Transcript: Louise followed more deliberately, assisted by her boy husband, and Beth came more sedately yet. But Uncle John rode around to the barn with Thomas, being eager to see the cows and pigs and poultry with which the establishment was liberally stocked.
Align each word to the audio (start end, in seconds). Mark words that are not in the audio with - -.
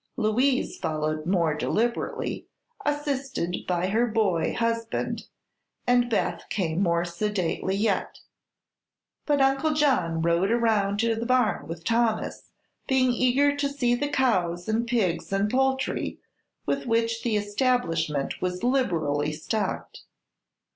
Louise 0.17 0.79
followed 0.79 1.27
more 1.27 1.53
deliberately, 1.53 2.47
assisted 2.87 3.55
by 3.67 3.85
her 3.85 4.07
boy 4.07 4.51
husband, 4.51 5.25
and 5.85 6.09
Beth 6.09 6.41
came 6.49 6.81
more 6.81 7.05
sedately 7.05 7.75
yet. 7.75 8.17
But 9.27 9.41
Uncle 9.41 9.75
John 9.75 10.23
rode 10.23 10.49
around 10.49 10.99
to 11.01 11.13
the 11.13 11.27
barn 11.27 11.67
with 11.67 11.83
Thomas, 11.85 12.49
being 12.87 13.11
eager 13.11 13.55
to 13.55 13.69
see 13.69 13.93
the 13.93 14.09
cows 14.09 14.67
and 14.67 14.87
pigs 14.87 15.31
and 15.31 15.51
poultry 15.51 16.17
with 16.65 16.87
which 16.87 17.21
the 17.21 17.35
establishment 17.35 18.41
was 18.41 18.63
liberally 18.63 19.31
stocked. 19.31 20.01